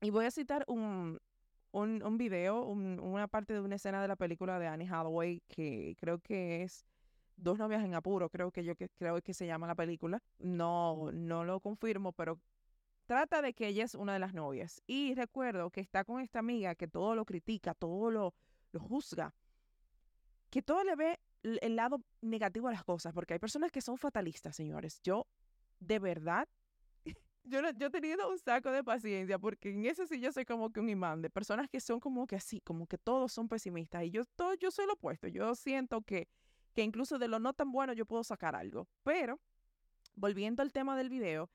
Y 0.00 0.10
voy 0.10 0.24
a 0.24 0.32
citar 0.32 0.64
un, 0.66 1.20
un, 1.82 2.02
un 2.02 2.18
video, 2.18 2.62
una 2.62 3.28
parte 3.28 3.54
de 3.54 3.60
una 3.60 3.76
escena 3.76 4.02
de 4.02 4.08
la 4.08 4.16
película 4.16 4.58
de 4.58 4.66
Annie 4.66 4.88
Hathaway, 4.88 5.42
que 5.48 5.96
creo 5.98 6.18
que 6.18 6.62
es 6.62 6.84
Dos 7.36 7.58
novias 7.58 7.84
en 7.84 7.94
apuro, 7.94 8.30
creo 8.30 8.50
que 8.50 8.64
yo 8.64 8.76
que, 8.76 8.88
creo 8.88 9.20
que 9.20 9.34
se 9.34 9.46
llama 9.46 9.66
la 9.66 9.74
película. 9.74 10.22
No, 10.38 11.10
no 11.12 11.44
lo 11.44 11.60
confirmo, 11.60 12.12
pero 12.12 12.40
trata 13.04 13.42
de 13.42 13.52
que 13.52 13.68
ella 13.68 13.84
es 13.84 13.94
una 13.94 14.14
de 14.14 14.18
las 14.18 14.32
novias. 14.32 14.82
Y 14.86 15.14
recuerdo 15.14 15.70
que 15.70 15.82
está 15.82 16.04
con 16.04 16.20
esta 16.22 16.38
amiga 16.38 16.74
que 16.74 16.88
todo 16.88 17.14
lo 17.14 17.26
critica, 17.26 17.74
todo 17.74 18.10
lo, 18.10 18.34
lo 18.72 18.80
juzga, 18.80 19.34
que 20.48 20.62
todo 20.62 20.82
le 20.82 20.96
ve 20.96 21.20
el 21.42 21.76
lado 21.76 22.00
negativo 22.22 22.68
a 22.68 22.72
las 22.72 22.84
cosas, 22.84 23.12
porque 23.12 23.34
hay 23.34 23.38
personas 23.38 23.70
que 23.70 23.82
son 23.82 23.98
fatalistas, 23.98 24.56
señores. 24.56 25.02
Yo, 25.02 25.26
de 25.78 25.98
verdad, 25.98 26.48
yo, 27.46 27.60
yo 27.70 27.86
he 27.86 27.90
tenido 27.90 28.28
un 28.30 28.38
saco 28.38 28.70
de 28.70 28.84
paciencia, 28.84 29.38
porque 29.38 29.70
en 29.70 29.86
eso 29.86 30.06
sí 30.06 30.20
yo 30.20 30.32
soy 30.32 30.44
como 30.44 30.70
que 30.70 30.80
un 30.80 30.88
imán 30.88 31.22
de 31.22 31.30
personas 31.30 31.68
que 31.68 31.80
son 31.80 32.00
como 32.00 32.26
que 32.26 32.36
así, 32.36 32.60
como 32.60 32.86
que 32.86 32.98
todos 32.98 33.32
son 33.32 33.48
pesimistas. 33.48 34.04
Y 34.04 34.10
yo, 34.10 34.24
todo, 34.36 34.54
yo 34.54 34.70
soy 34.70 34.86
lo 34.86 34.94
opuesto. 34.94 35.28
Yo 35.28 35.54
siento 35.54 36.02
que 36.02 36.28
que 36.76 36.82
incluso 36.82 37.18
de 37.18 37.26
lo 37.26 37.38
no 37.40 37.54
tan 37.54 37.72
bueno 37.72 37.94
yo 37.94 38.04
puedo 38.04 38.22
sacar 38.22 38.54
algo. 38.54 38.86
Pero, 39.02 39.40
volviendo 40.14 40.62
al 40.62 40.72
tema 40.72 40.94
del 40.94 41.08
video, 41.08 41.50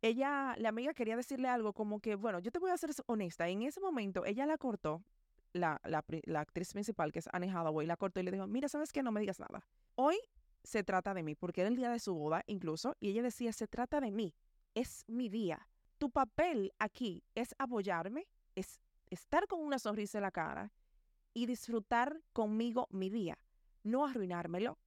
ella, 0.00 0.56
la 0.56 0.70
amiga 0.70 0.94
quería 0.94 1.14
decirle 1.14 1.46
algo 1.46 1.74
como 1.74 2.00
que, 2.00 2.14
bueno, 2.14 2.38
yo 2.38 2.50
te 2.50 2.58
voy 2.58 2.70
a 2.70 2.76
ser 2.78 2.90
honesta, 3.06 3.48
en 3.48 3.62
ese 3.62 3.80
momento 3.80 4.24
ella 4.24 4.46
la 4.46 4.56
cortó, 4.56 5.04
la, 5.52 5.78
la, 5.84 6.02
la 6.24 6.40
actriz 6.40 6.72
principal, 6.72 7.12
que 7.12 7.18
es 7.18 7.28
Annie 7.32 7.50
Hathaway, 7.50 7.86
la 7.86 7.98
cortó 7.98 8.18
y 8.20 8.22
le 8.22 8.30
dijo, 8.32 8.46
mira, 8.46 8.66
¿sabes 8.70 8.92
qué? 8.92 9.02
No 9.02 9.12
me 9.12 9.20
digas 9.20 9.38
nada. 9.38 9.62
Hoy 9.94 10.18
se 10.64 10.82
trata 10.82 11.12
de 11.12 11.22
mí, 11.22 11.34
porque 11.34 11.60
era 11.60 11.68
el 11.68 11.76
día 11.76 11.90
de 11.90 11.98
su 11.98 12.14
boda 12.14 12.42
incluso, 12.46 12.96
y 12.98 13.10
ella 13.10 13.22
decía, 13.22 13.52
se 13.52 13.68
trata 13.68 14.00
de 14.00 14.10
mí, 14.10 14.34
es 14.74 15.04
mi 15.06 15.28
día. 15.28 15.68
Tu 15.98 16.10
papel 16.10 16.72
aquí 16.78 17.22
es 17.34 17.54
apoyarme, 17.58 18.26
es 18.54 18.80
estar 19.10 19.46
con 19.46 19.60
una 19.60 19.78
sonrisa 19.78 20.18
en 20.18 20.22
la 20.22 20.30
cara 20.30 20.72
y 21.34 21.46
disfrutar 21.46 22.22
conmigo 22.32 22.88
mi 22.90 23.08
día, 23.08 23.38
no 23.82 24.04
arruinármelo, 24.04 24.78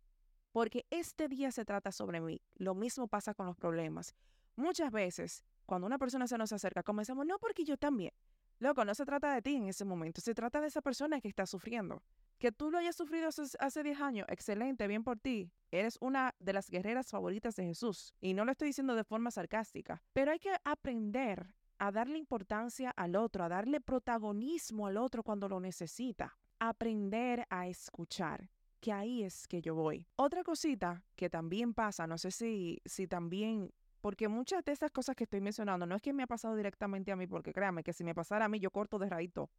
porque 0.51 0.86
este 0.89 1.27
día 1.27 1.51
se 1.51 1.65
trata 1.65 1.92
sobre 1.92 2.22
mí. 2.22 2.42
Lo 2.56 2.75
mismo 2.75 3.08
pasa 3.08 3.34
con 3.34 3.46
los 3.46 3.56
problemas. 3.56 4.15
Muchas 4.56 4.92
veces, 4.92 5.44
cuando 5.65 5.88
una 5.88 5.98
persona 5.98 6.27
se 6.27 6.38
nos 6.38 6.54
acerca, 6.54 6.84
comenzamos, 6.84 7.25
no, 7.25 7.39
porque 7.39 7.63
yo 7.63 7.77
también. 7.77 8.13
Loco, 8.60 8.86
no 8.86 8.96
se 8.96 9.06
trata 9.06 9.34
de 9.34 9.42
ti 9.42 9.56
en 9.56 9.68
ese 9.68 9.84
momento, 9.84 10.22
se 10.22 10.34
trata 10.34 10.62
de 10.62 10.68
esa 10.68 10.82
persona 10.82 11.20
que 11.20 11.27
está 11.27 11.46
sufriendo. 11.46 12.01
Que 12.38 12.51
tú 12.51 12.70
lo 12.70 12.77
hayas 12.77 12.96
sufrido 12.96 13.30
hace 13.30 13.84
10 13.84 14.01
años, 14.01 14.27
excelente, 14.30 14.88
bien 14.88 15.04
por 15.04 15.20
ti. 15.20 15.51
Eres 15.72 15.98
una 16.01 16.36
de 16.39 16.54
las 16.54 16.70
guerreras 16.70 17.10
favoritas 17.10 17.56
de 17.56 17.65
Jesús. 17.65 18.13
Y 18.20 18.34
no 18.34 18.46
lo 18.46 18.51
estoy 18.51 18.68
diciendo 18.68 18.96
de 18.96 19.04
forma 19.04 19.32
sarcástica, 19.32 20.01
pero 20.13 20.32
hay 20.32 20.39
que 20.39 20.54
aprender 20.63 21.54
a 21.77 21.92
darle 21.92 22.18
importancia 22.18 22.92
al 22.92 23.15
otro, 23.15 23.44
a 23.44 23.50
darle 23.50 23.82
protagonismo 23.82 24.88
al 24.88 24.98
otro 24.98 25.24
cuando 25.24 25.50
lo 25.50 25.60
necesita. 25.60 26.38
Aprender 26.60 27.46
a 27.50 27.68
escuchar, 27.68 28.50
que 28.80 28.92
ahí 28.92 29.24
es 29.24 29.48
que 29.48 29.62
yo 29.62 29.75
voy. 29.75 30.08
Otra 30.15 30.44
cosita 30.44 31.04
que 31.15 31.30
también 31.30 31.74
pasa, 31.74 32.08
no 32.08 32.18
sé 32.18 32.32
si, 32.32 32.82
si 32.86 33.08
también 33.08 33.72
porque 34.06 34.27
muchas 34.27 34.63
de 34.63 34.72
esas 34.72 34.92
cosas 34.92 35.15
que 35.15 35.24
estoy 35.24 35.42
mencionando 35.42 35.88
no 35.88 35.96
es 35.96 36.01
que 36.04 36.13
me 36.13 36.22
ha 36.22 36.27
pasado 36.27 36.56
directamente 36.56 37.12
a 37.12 37.15
mí, 37.15 37.25
porque 37.25 37.51
créanme 37.51 37.84
que 37.84 37.92
si 37.92 38.04
me 38.04 38.13
pasara 38.13 38.46
a 38.46 38.48
mí 38.48 38.60
yo 38.60 38.70
corto 38.70 39.00
de 39.00 39.10
raíto. 39.10 39.50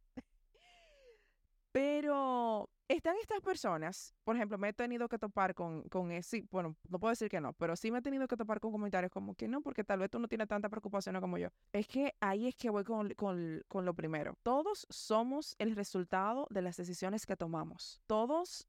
Pero 1.71 2.69
están 2.87 3.15
estas 3.17 3.41
personas, 3.41 4.15
por 4.23 4.35
ejemplo, 4.35 4.57
me 4.57 4.69
he 4.69 4.73
tenido 4.73 5.09
que 5.09 5.19
topar 5.19 5.53
con, 5.53 5.83
con 5.89 6.11
ese, 6.11 6.47
bueno, 6.51 6.75
no 6.87 6.99
puedo 6.99 7.11
decir 7.11 7.29
que 7.29 7.41
no, 7.41 7.53
pero 7.53 7.75
sí 7.75 7.91
me 7.91 7.99
he 7.99 8.01
tenido 8.01 8.27
que 8.27 8.37
topar 8.37 8.59
con 8.59 8.71
comentarios 8.71 9.11
como 9.11 9.35
que 9.35 9.47
no, 9.47 9.61
porque 9.61 9.83
tal 9.83 9.99
vez 9.99 10.09
tú 10.09 10.19
no 10.19 10.27
tienes 10.27 10.47
tanta 10.47 10.69
preocupación 10.69 11.19
como 11.19 11.37
yo. 11.37 11.49
Es 11.73 11.87
que 11.87 12.15
ahí 12.21 12.47
es 12.47 12.55
que 12.55 12.69
voy 12.69 12.83
con, 12.83 13.13
con, 13.15 13.63
con 13.67 13.85
lo 13.85 13.93
primero. 13.93 14.37
Todos 14.43 14.87
somos 14.89 15.55
el 15.59 15.75
resultado 15.75 16.47
de 16.49 16.61
las 16.61 16.77
decisiones 16.77 17.25
que 17.25 17.35
tomamos. 17.35 18.01
Todos 18.07 18.67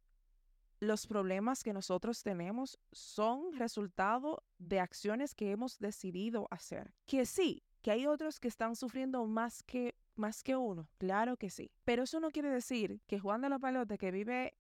los 0.81 1.07
problemas 1.07 1.63
que 1.63 1.73
nosotros 1.73 2.23
tenemos 2.23 2.79
son 2.93 3.53
resultado 3.53 4.45
de 4.59 4.81
acciones 4.81 5.35
que 5.35 5.51
hemos 5.51 5.79
decidido 5.79 6.47
hacer. 6.51 6.95
Que 7.07 7.27
sí, 7.27 7.65
que 7.83 7.91
hay 7.91 8.07
otros 8.07 8.41
que 8.41 8.49
están 8.49 8.77
sufriendo 8.77 9.25
más 9.27 9.63
que 9.63 9.95
más 10.19 10.43
que 10.43 10.57
uno, 10.57 10.89
claro 10.99 11.37
que 11.37 11.51
sí. 11.51 11.71
Pero 11.85 12.03
eso 12.05 12.21
no 12.21 12.31
quiere 12.31 12.51
decir 12.51 13.01
que 13.07 13.19
Juan 13.19 13.41
de 13.41 13.49
los 13.49 13.61
Palotes, 13.61 13.99
que 13.99 14.11
vive 14.11 14.55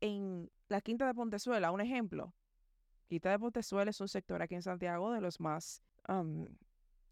en 0.00 0.50
la 0.68 0.80
Quinta 0.80 1.06
de 1.06 1.14
Pontezuela, 1.14 1.70
un 1.70 1.80
ejemplo, 1.80 2.34
Quinta 3.08 3.30
de 3.30 3.38
Pontezuela 3.38 3.90
es 3.90 4.00
un 4.00 4.08
sector 4.08 4.40
aquí 4.42 4.54
en 4.54 4.62
Santiago 4.62 5.12
de 5.12 5.20
los 5.20 5.38
más 5.40 5.82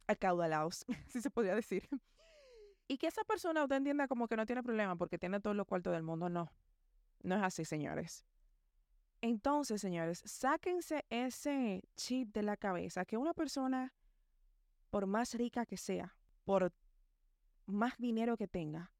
acaudalados, 0.07 0.85
si 1.09 1.21
se 1.21 1.31
podría 1.31 1.55
decir. 1.55 1.89
Y 2.89 2.99
que 2.99 3.07
esa 3.07 3.23
persona 3.23 3.63
usted 3.63 3.77
entienda 3.77 4.09
como 4.09 4.27
que 4.27 4.37
no 4.37 4.47
tiene 4.47 4.63
problema 4.63 4.97
porque 4.97 5.19
tiene 5.19 5.41
todo 5.41 5.55
lo 5.55 5.65
cuarto 5.65 5.91
del 5.91 6.03
mundo, 6.03 6.29
no. 6.29 6.51
No 7.23 7.37
es 7.37 7.43
así, 7.43 7.65
señores. 7.65 8.25
Entonces, 9.21 9.81
señores, 9.81 10.23
sáquense 10.25 11.05
ese 11.11 11.85
chip 11.95 12.33
de 12.33 12.43
la 12.43 12.57
cabeza 12.57 13.05
que 13.05 13.19
una 13.19 13.35
persona, 13.35 13.93
por 14.89 15.07
más 15.07 15.35
rica 15.35 15.67
que 15.67 15.77
sea, 15.77 16.17
por 16.45 16.73
más 17.73 17.99
dinero 17.99 18.37
que 18.37 18.49
tenga, 18.49 18.93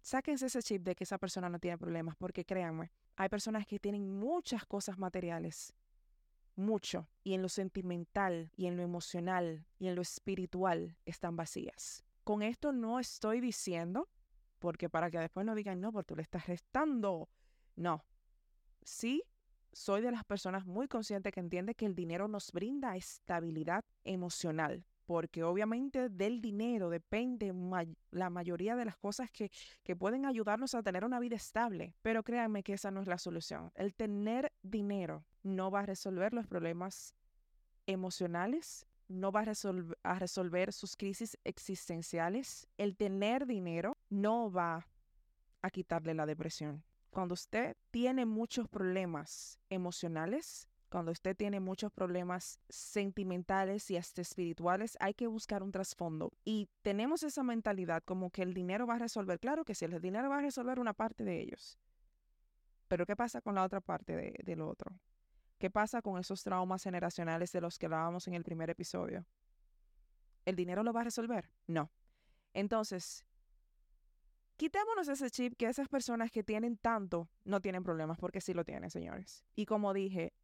sáquense 0.00 0.46
ese 0.46 0.62
chip 0.62 0.82
de 0.82 0.94
que 0.94 1.04
esa 1.04 1.18
persona 1.18 1.48
no 1.48 1.58
tiene 1.58 1.78
problemas, 1.78 2.16
porque 2.16 2.44
créanme, 2.44 2.90
hay 3.16 3.28
personas 3.28 3.66
que 3.66 3.78
tienen 3.78 4.18
muchas 4.18 4.66
cosas 4.66 4.98
materiales, 4.98 5.74
mucho, 6.56 7.08
y 7.22 7.34
en 7.34 7.42
lo 7.42 7.48
sentimental, 7.48 8.50
y 8.56 8.66
en 8.66 8.76
lo 8.76 8.82
emocional, 8.82 9.66
y 9.78 9.88
en 9.88 9.94
lo 9.94 10.02
espiritual 10.02 10.96
están 11.06 11.36
vacías. 11.36 12.04
Con 12.24 12.42
esto 12.42 12.72
no 12.72 13.00
estoy 13.00 13.40
diciendo, 13.40 14.08
porque 14.58 14.88
para 14.88 15.10
que 15.10 15.18
después 15.18 15.44
no 15.46 15.54
digan, 15.54 15.80
no, 15.80 15.92
porque 15.92 16.08
tú 16.08 16.16
le 16.16 16.22
estás 16.22 16.46
restando. 16.46 17.28
No, 17.74 18.04
sí 18.82 19.24
soy 19.72 20.02
de 20.02 20.12
las 20.12 20.24
personas 20.24 20.66
muy 20.66 20.86
conscientes 20.86 21.32
que 21.32 21.40
entiende 21.40 21.74
que 21.74 21.86
el 21.86 21.94
dinero 21.94 22.28
nos 22.28 22.52
brinda 22.52 22.96
estabilidad 22.96 23.84
emocional, 24.04 24.84
porque 25.06 25.42
obviamente 25.42 26.08
del 26.08 26.40
dinero 26.40 26.90
depende 26.90 27.52
la 28.10 28.30
mayoría 28.30 28.76
de 28.76 28.84
las 28.84 28.96
cosas 28.96 29.30
que, 29.30 29.50
que 29.82 29.96
pueden 29.96 30.26
ayudarnos 30.26 30.74
a 30.74 30.82
tener 30.82 31.04
una 31.04 31.20
vida 31.20 31.36
estable. 31.36 31.94
Pero 32.02 32.22
créanme 32.22 32.62
que 32.62 32.74
esa 32.74 32.90
no 32.90 33.00
es 33.00 33.06
la 33.06 33.18
solución. 33.18 33.72
El 33.74 33.94
tener 33.94 34.52
dinero 34.62 35.24
no 35.42 35.70
va 35.70 35.80
a 35.80 35.86
resolver 35.86 36.32
los 36.32 36.46
problemas 36.46 37.14
emocionales, 37.86 38.86
no 39.08 39.32
va 39.32 39.40
a, 39.40 39.52
a 40.02 40.18
resolver 40.18 40.72
sus 40.72 40.96
crisis 40.96 41.38
existenciales. 41.44 42.68
El 42.78 42.96
tener 42.96 43.46
dinero 43.46 43.96
no 44.08 44.50
va 44.50 44.86
a 45.62 45.70
quitarle 45.70 46.14
la 46.14 46.26
depresión 46.26 46.84
cuando 47.12 47.34
usted 47.34 47.76
tiene 47.90 48.24
muchos 48.24 48.68
problemas 48.68 49.58
emocionales, 49.68 50.66
cuando 50.92 51.10
usted 51.10 51.34
tiene 51.34 51.58
muchos 51.58 51.90
problemas 51.90 52.60
sentimentales 52.68 53.90
y 53.90 53.96
hasta 53.96 54.20
espirituales, 54.20 54.98
hay 55.00 55.14
que 55.14 55.26
buscar 55.26 55.62
un 55.62 55.72
trasfondo. 55.72 56.34
Y 56.44 56.68
tenemos 56.82 57.22
esa 57.22 57.42
mentalidad 57.42 58.02
como 58.04 58.28
que 58.28 58.42
el 58.42 58.52
dinero 58.52 58.86
va 58.86 58.96
a 58.96 58.98
resolver. 58.98 59.40
Claro 59.40 59.64
que 59.64 59.74
sí, 59.74 59.86
el 59.86 60.02
dinero 60.02 60.28
va 60.28 60.38
a 60.38 60.42
resolver 60.42 60.78
una 60.78 60.92
parte 60.92 61.24
de 61.24 61.40
ellos. 61.40 61.78
Pero 62.88 63.06
¿qué 63.06 63.16
pasa 63.16 63.40
con 63.40 63.54
la 63.54 63.64
otra 63.64 63.80
parte 63.80 64.14
de, 64.14 64.38
de 64.44 64.54
lo 64.54 64.68
otro? 64.68 64.94
¿Qué 65.58 65.70
pasa 65.70 66.02
con 66.02 66.20
esos 66.20 66.42
traumas 66.42 66.82
generacionales 66.82 67.52
de 67.52 67.62
los 67.62 67.78
que 67.78 67.86
hablábamos 67.86 68.28
en 68.28 68.34
el 68.34 68.44
primer 68.44 68.68
episodio? 68.68 69.24
¿El 70.44 70.56
dinero 70.56 70.82
lo 70.82 70.92
va 70.92 71.00
a 71.00 71.04
resolver? 71.04 71.48
No. 71.66 71.90
Entonces, 72.52 73.24
quitémonos 74.58 75.08
ese 75.08 75.30
chip 75.30 75.56
que 75.56 75.68
esas 75.68 75.88
personas 75.88 76.30
que 76.30 76.44
tienen 76.44 76.76
tanto 76.76 77.30
no 77.44 77.62
tienen 77.62 77.82
problemas, 77.82 78.18
porque 78.18 78.42
sí 78.42 78.52
lo 78.52 78.66
tienen, 78.66 78.90
señores. 78.90 79.42
Y 79.54 79.64
como 79.64 79.94
dije, 79.94 80.34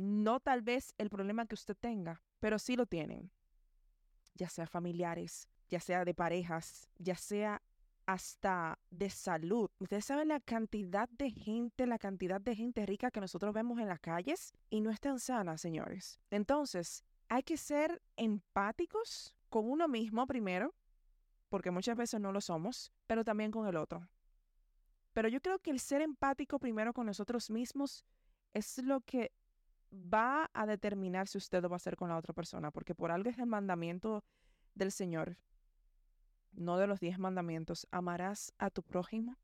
no 0.00 0.40
tal 0.40 0.62
vez 0.62 0.94
el 0.98 1.10
problema 1.10 1.46
que 1.46 1.54
usted 1.54 1.76
tenga, 1.76 2.22
pero 2.40 2.58
sí 2.58 2.76
lo 2.76 2.86
tienen. 2.86 3.30
Ya 4.34 4.48
sea 4.48 4.66
familiares, 4.66 5.48
ya 5.68 5.80
sea 5.80 6.04
de 6.04 6.14
parejas, 6.14 6.88
ya 6.98 7.16
sea 7.16 7.62
hasta 8.06 8.78
de 8.90 9.10
salud. 9.10 9.70
Ustedes 9.78 10.04
saben 10.04 10.28
la 10.28 10.40
cantidad 10.40 11.08
de 11.10 11.30
gente, 11.30 11.86
la 11.86 11.98
cantidad 11.98 12.40
de 12.40 12.56
gente 12.56 12.86
rica 12.86 13.10
que 13.10 13.20
nosotros 13.20 13.54
vemos 13.54 13.78
en 13.78 13.88
las 13.88 14.00
calles 14.00 14.52
y 14.68 14.80
no 14.80 14.90
están 14.90 15.20
sanas, 15.20 15.60
señores. 15.60 16.18
Entonces, 16.30 17.04
hay 17.28 17.42
que 17.42 17.56
ser 17.56 18.02
empáticos 18.16 19.34
con 19.48 19.70
uno 19.70 19.86
mismo 19.86 20.26
primero 20.26 20.74
porque 21.50 21.70
muchas 21.70 21.96
veces 21.96 22.20
no 22.20 22.32
lo 22.32 22.40
somos, 22.40 22.92
pero 23.06 23.24
también 23.24 23.50
con 23.50 23.66
el 23.66 23.76
otro. 23.76 24.08
Pero 25.12 25.28
yo 25.28 25.40
creo 25.40 25.58
que 25.58 25.70
el 25.70 25.80
ser 25.80 26.00
empático 26.00 26.58
primero 26.58 26.92
con 26.92 27.06
nosotros 27.06 27.50
mismos 27.50 28.04
es 28.54 28.78
lo 28.78 29.00
que 29.02 29.32
va 29.92 30.50
a 30.52 30.66
determinar 30.66 31.28
si 31.28 31.38
usted 31.38 31.62
lo 31.62 31.68
va 31.68 31.76
a 31.76 31.76
hacer 31.76 31.96
con 31.96 32.08
la 32.08 32.16
otra 32.16 32.32
persona, 32.32 32.70
porque 32.70 32.94
por 32.94 33.10
algo 33.10 33.30
es 33.30 33.38
el 33.38 33.46
mandamiento 33.46 34.24
del 34.74 34.92
Señor, 34.92 35.36
no 36.52 36.78
de 36.78 36.86
los 36.86 37.00
diez 37.00 37.18
mandamientos, 37.18 37.86
amarás 37.90 38.52
a 38.58 38.70
tu 38.70 38.82
prójimo 38.82 39.36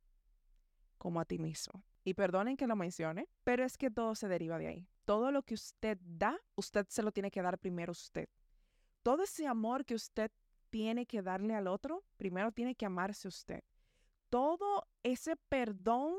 como 0.98 1.20
a 1.20 1.24
ti 1.24 1.38
mismo. 1.38 1.84
Y 2.04 2.14
perdonen 2.14 2.56
que 2.56 2.66
lo 2.66 2.76
mencione, 2.76 3.28
pero 3.44 3.64
es 3.64 3.76
que 3.76 3.90
todo 3.90 4.14
se 4.14 4.28
deriva 4.28 4.58
de 4.58 4.68
ahí. 4.68 4.88
Todo 5.04 5.30
lo 5.30 5.42
que 5.42 5.54
usted 5.54 5.98
da, 6.02 6.38
usted 6.54 6.86
se 6.88 7.02
lo 7.02 7.12
tiene 7.12 7.30
que 7.30 7.42
dar 7.42 7.58
primero 7.58 7.92
usted. 7.92 8.28
Todo 9.02 9.24
ese 9.24 9.46
amor 9.46 9.84
que 9.84 9.94
usted 9.94 10.30
tiene 10.70 11.06
que 11.06 11.22
darle 11.22 11.54
al 11.54 11.68
otro, 11.68 12.04
primero 12.16 12.52
tiene 12.52 12.74
que 12.74 12.86
amarse 12.86 13.28
usted. 13.28 13.62
Todo 14.30 14.86
ese 15.02 15.36
perdón 15.36 16.16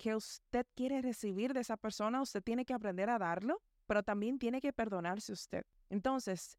que 0.00 0.16
usted 0.16 0.66
quiere 0.74 1.02
recibir 1.02 1.52
de 1.52 1.60
esa 1.60 1.76
persona, 1.76 2.22
usted 2.22 2.42
tiene 2.42 2.64
que 2.64 2.72
aprender 2.72 3.10
a 3.10 3.18
darlo, 3.18 3.60
pero 3.84 4.02
también 4.02 4.38
tiene 4.38 4.62
que 4.62 4.72
perdonarse 4.72 5.30
usted. 5.30 5.66
Entonces, 5.90 6.56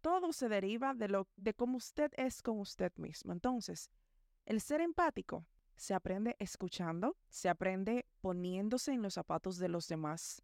todo 0.00 0.32
se 0.32 0.48
deriva 0.48 0.94
de 0.94 1.08
lo 1.08 1.26
de 1.34 1.54
cómo 1.54 1.76
usted 1.78 2.12
es 2.16 2.40
con 2.40 2.60
usted 2.60 2.92
mismo. 2.96 3.32
Entonces, 3.32 3.90
el 4.46 4.60
ser 4.60 4.80
empático 4.80 5.44
se 5.74 5.92
aprende 5.92 6.36
escuchando, 6.38 7.16
se 7.28 7.48
aprende 7.48 8.06
poniéndose 8.20 8.92
en 8.92 9.02
los 9.02 9.14
zapatos 9.14 9.58
de 9.58 9.68
los 9.68 9.88
demás, 9.88 10.40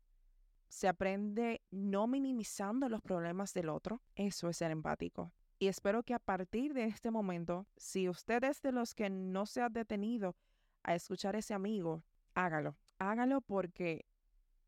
se 0.69 0.89
aprende 0.89 1.63
no 1.71 2.09
minimizando 2.09 2.89
los 2.89 3.01
problemas 3.01 3.55
del 3.55 3.69
otro. 3.69 4.03
Eso 4.17 4.49
es 4.49 4.57
ser 4.57 4.73
empático. 4.73 5.33
Y 5.61 5.69
espero 5.69 6.03
que 6.03 6.15
a 6.15 6.19
partir 6.19 6.75
de 6.75 6.87
este 6.87 7.13
momento, 7.13 7.69
si 7.77 8.09
usted 8.09 8.43
es 8.43 8.61
de 8.61 8.73
los 8.73 8.93
que 8.93 9.09
no 9.09 9.47
se 9.47 9.63
ha 9.63 9.69
detenido 9.69 10.35
a 10.83 10.97
escuchar 10.97 11.37
a 11.37 11.39
ese 11.39 11.55
amigo, 11.55 12.03
hágalo. 12.35 12.77
Hágalo 12.99 13.41
porque 13.41 14.07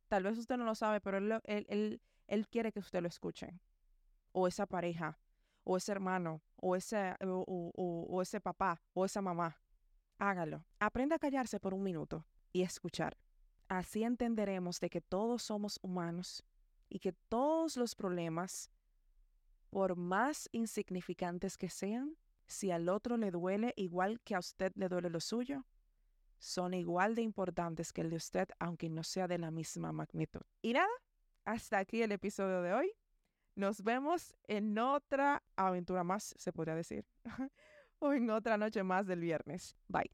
tal 0.08 0.22
vez 0.24 0.38
usted 0.38 0.56
no 0.56 0.64
lo 0.64 0.74
sabe, 0.74 1.00
pero 1.00 1.18
él, 1.18 1.40
él, 1.44 2.00
él, 2.26 2.48
quiere 2.48 2.72
que 2.72 2.80
usted 2.80 3.02
lo 3.02 3.08
escuche. 3.08 3.60
O 4.32 4.46
esa 4.46 4.66
pareja, 4.66 5.18
o 5.64 5.76
ese 5.76 5.92
hermano, 5.92 6.42
o 6.56 6.76
ese, 6.76 7.14
o 7.20 8.22
ese 8.22 8.40
papá, 8.40 8.80
o 8.94 9.04
esa 9.04 9.20
mamá. 9.20 9.60
Hágalo. 10.18 10.64
Aprenda 10.78 11.16
a 11.16 11.18
callarse 11.18 11.60
por 11.60 11.74
un 11.74 11.82
minuto 11.82 12.24
y 12.52 12.62
escuchar. 12.62 13.16
Así 13.68 14.04
entenderemos 14.04 14.80
de 14.80 14.90
que 14.90 15.00
todos 15.00 15.42
somos 15.42 15.78
humanos 15.82 16.44
y 16.88 16.98
que 16.98 17.12
todos 17.12 17.76
los 17.76 17.94
problemas, 17.94 18.70
por 19.70 19.96
más 19.96 20.48
insignificantes 20.52 21.56
que 21.56 21.70
sean, 21.70 22.16
si 22.46 22.70
al 22.70 22.88
otro 22.88 23.16
le 23.16 23.30
duele 23.30 23.72
igual 23.76 24.20
que 24.20 24.34
a 24.34 24.38
usted 24.38 24.72
le 24.74 24.88
duele 24.88 25.08
lo 25.08 25.20
suyo, 25.20 25.64
son 26.42 26.74
igual 26.74 27.14
de 27.14 27.22
importantes 27.22 27.92
que 27.92 28.00
el 28.00 28.10
de 28.10 28.16
usted, 28.16 28.48
aunque 28.58 28.90
no 28.90 29.04
sea 29.04 29.28
de 29.28 29.38
la 29.38 29.52
misma 29.52 29.92
magnitud. 29.92 30.42
Y 30.60 30.72
nada, 30.72 30.88
hasta 31.44 31.78
aquí 31.78 32.02
el 32.02 32.10
episodio 32.10 32.62
de 32.62 32.72
hoy. 32.72 32.92
Nos 33.54 33.82
vemos 33.82 34.34
en 34.48 34.76
otra 34.76 35.44
aventura 35.54 36.02
más, 36.02 36.34
se 36.36 36.52
podría 36.52 36.74
decir, 36.74 37.04
o 38.00 38.12
en 38.12 38.28
otra 38.30 38.58
noche 38.58 38.82
más 38.82 39.06
del 39.06 39.20
viernes. 39.20 39.76
Bye. 39.86 40.10